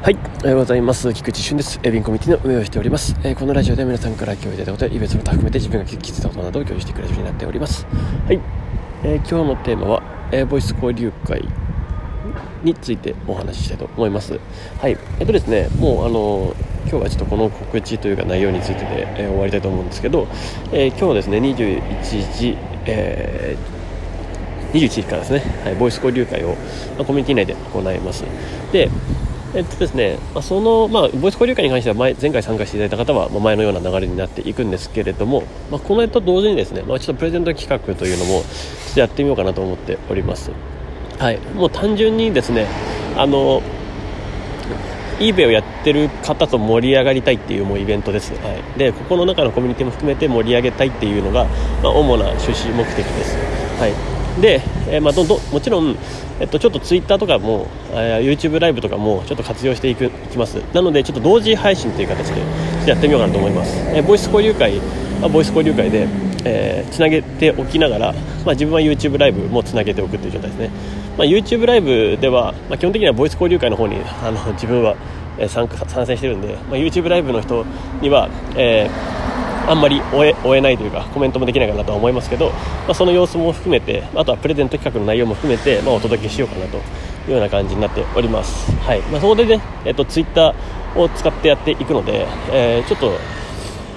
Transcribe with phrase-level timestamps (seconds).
[0.00, 1.12] はい、おはようございます。
[1.12, 1.80] 菊池俊です。
[1.82, 3.16] エビンコミュニティの運営をしております。
[3.24, 7.84] えー、このラジオでは皆さんから共有いただいたことや、イベントの他含めて自分が気づいたことなどを共有してくれるようになっております。
[7.84, 8.40] はい、
[9.02, 11.42] えー、今日のテーマは、えー、ボイス交流会
[12.62, 14.38] についてお話ししたいと思います。
[14.80, 16.54] はい、えっとですね、もうあの
[16.88, 20.28] 今日はちょっとこの告知というか内容についてで、え、終わりたいと思うんですけど、
[20.70, 22.56] え、今日ですね、21時、
[22.86, 23.56] え、
[24.72, 26.54] 21時からですね、はい、ボイス交流会を、ま
[27.00, 28.22] あ、コミュニティ内で行います。
[28.70, 28.88] で、
[29.54, 40.50] えっとですね、まあ、その、まあ、ボイス交流会に関しては前前回参加していただいた方は、まあ、前のような流れになっていくんですけれども、まあ、この辺と同時にですね、まあ、ちょっとプレゼント企画というのもちょっとやってみようかなと思っております。
[41.18, 42.66] はい、もう単純にですね
[43.16, 43.60] あの
[45.18, 51.46] eBay をやってる方と盛り上がりたいっていうもうイベントです、はい、でここの中のコミュニティも含めて盛り上げたいっていうのが、
[51.82, 53.36] まあ、主な趣旨目的です、
[53.80, 54.17] はい。
[54.40, 55.96] で、えー、まあ、どどもちろん、
[56.40, 60.56] えっと、ちょっとツイッターとかも、えー、YouTube ライブとかもちょっと活用していくいきます。
[60.72, 62.42] なのでちょっと同時配信という形で
[62.88, 64.76] やってみようかなと思います、えー、ボイス交流会、
[65.20, 66.08] まあ、ボイス交流会で、
[66.44, 68.12] えー、つなげておきながら、
[68.44, 70.70] まあ、自分は YouTube ライブもつなげておくという状態ですね、
[71.16, 74.96] まあ、YouTube ライブでは、まあ、基本的にはボイス交流会の方にあの自分は
[75.48, 77.64] 参加参戦してるんで、まあ、YouTube ライブの人
[78.00, 79.07] には、えー
[79.68, 82.54] あんまり追えないというかコメントもできないかなとは思いますけど、ま
[82.90, 86.80] あ、その様子も含めてあとはプレゼント企画の内容も含めて、まあ、お届けしようかなとい
[87.28, 89.00] うような感じになっております、はい。
[89.02, 93.12] まあ、そこでね、えっと、ツイッターを使ってやっていくので、えー、ちょっと、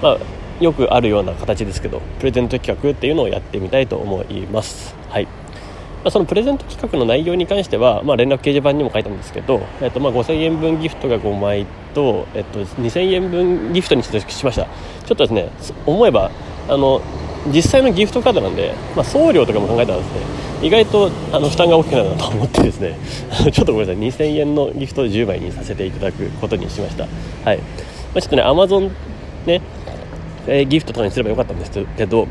[0.02, 0.18] まあ、
[0.62, 4.96] よくあるような形ですけどプレゼント企画っていうのをやってみたいと思います。
[5.10, 5.41] はい。
[6.04, 14.12] まあ、そのプレゼント企画の内容に関しては、まあ、連絡掲示板にも書いたんですけど、えっと、ま5000円分ギフトが5枚と、えっと、2000円分ギフトにし
[14.46, 14.66] ました。
[14.66, 14.70] ちょ
[15.06, 15.50] っとですね
[15.86, 16.32] 思えば
[16.68, 17.02] あの
[17.54, 20.22] 実際のギフトカードなんで、まあ、送料とかも考えたらですね。
[20.62, 22.98] 意外とあの負担が大きくなるなと思ってですね。
[23.52, 24.30] ちょっとごめんなさい。
[24.30, 27.08] 2000円のギフトを10枚にさせていただくことにしました。
[27.44, 27.64] はい、ま
[28.16, 28.92] あ、ちょっとねアマゾン
[29.46, 29.62] ね、
[30.48, 32.28] えー、ギフトとかにすればよかったんですけど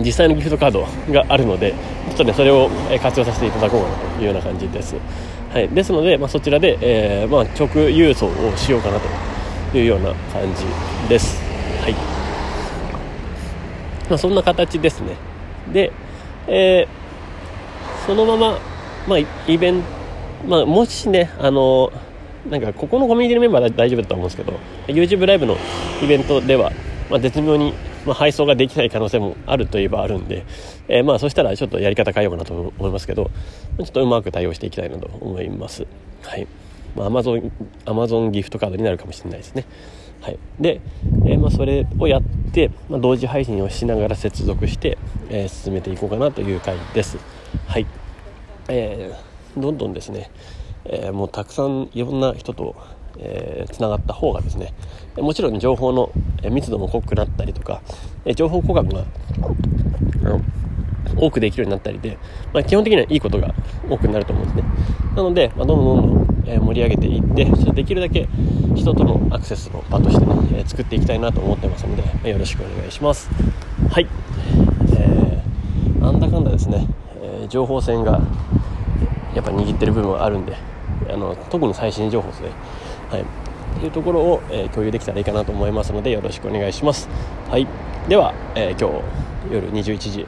[0.00, 1.74] 実際のギフトカードがあるので
[2.08, 2.70] ちょっとねそれを
[3.02, 4.96] 活用させていただこうかなというような感じです、
[5.52, 8.98] はい、ですので、まあ、そちらで、えー、まあ、直郵送をしようかな
[9.70, 10.64] というような感じ
[11.08, 11.42] です。
[11.82, 11.92] はい、
[14.08, 15.16] まあ、そんな形ですね。
[15.72, 15.92] で、
[16.46, 18.58] えー、そのまま、
[19.06, 20.02] まあ、イベント、
[20.46, 21.92] まあ、もしねあの
[22.50, 24.58] なんかここのコミュニティのメンバーは大丈夫だと思うんですけど
[24.88, 25.56] YouTube ライブの
[26.02, 26.72] イベントでは、
[27.12, 27.74] まあ、絶妙に
[28.06, 30.44] まあ、配送ができない可能性もあるといえばあるんで、
[30.88, 33.30] えー、まあそしたらちょっとやり方変えようかなと思いますけど
[33.78, 35.86] ちょっとうまく対応していきたいなと思います。
[36.22, 36.46] はい。
[36.96, 37.52] まあ、アマゾン
[37.86, 39.64] アマゾンギフトカードになるかもしれないですね。
[40.20, 40.80] はい、で、
[41.26, 44.98] えー、まあ、それをやって、まあ、同時配信をしながら接続して、
[45.30, 47.18] えー、進めていこうかなという回です。
[47.66, 47.86] はい、
[48.68, 50.30] えー、どんどんですね、
[50.84, 52.76] えもうたくさんいろんな人と
[53.18, 54.72] えー、つながった方がですね
[55.16, 56.10] もちろん情報の
[56.50, 57.82] 密度も濃くなったりとか
[58.34, 59.04] 情報交換が
[61.16, 62.18] 多くできるようになったりで、
[62.52, 63.54] まあ、基本的にはいいことが
[63.88, 64.72] 多くなると思うんですね。
[65.14, 68.28] なので、まあ、どんどんどんどん、え盛り上げていってできるだけ
[68.74, 73.28] 人とのアクセスの場としてね、え作っていきたいなと思ってますので、よろしくお願いします。
[73.90, 74.06] はい、
[74.96, 76.86] えー、なんだかんだですね、
[77.22, 78.20] え、情報戦が
[79.34, 80.56] やっぱ握ってる部分はあるんで
[81.10, 82.50] あの特に最新情報ですね。
[83.12, 83.24] はい、
[83.80, 87.10] というところを、えー、共有できたらいいかなと思いますのでよろしくお願いします。
[87.50, 87.68] はい、
[88.08, 88.98] では、えー、今
[89.48, 90.26] 日夜21時、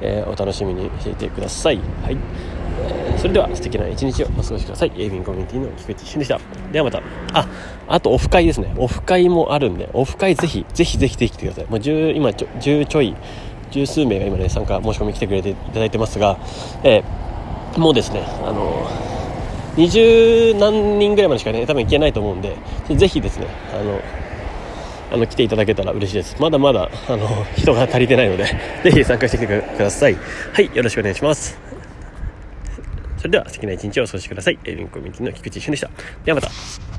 [0.00, 1.78] えー、お楽しみにしていてください。
[2.02, 2.16] はい
[2.78, 4.92] え、それでは素敵な一日をお過ごしください。
[4.96, 6.40] エイビンコミュニティの菊池俊でした。
[6.72, 7.02] ではまた。
[7.34, 7.46] あ、
[7.86, 8.72] あとオフ会ですね。
[8.78, 11.66] オフ会もあるんで、オフ会ぜひ、ぜひぜひぜひ来てください。
[11.66, 13.14] もう10、今ちょ、10ちょい、
[13.70, 16.38] 十数名が今ね、参加申し込み来てくれていただいてますが、
[16.82, 19.11] えー、もうですね、あの
[19.76, 22.56] 20何人ぐらいまでしかね多分行けないと思うんで
[22.94, 24.00] ぜひですねあの
[25.12, 26.36] あの来ていただけたら嬉しいです。
[26.40, 28.46] まだまだあの人が足りてないので
[28.82, 30.16] ぜひ参加してきてください。
[30.52, 31.58] はいよろしくお願いします。
[33.18, 34.58] それでは素敵な一日をお過ごしください。
[34.64, 35.90] エビンコミュニティの菊池俊でした。
[36.24, 36.92] ではまた。